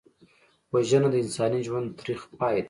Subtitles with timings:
[0.73, 2.59] وژنه د انساني ژوند تریخ پای دی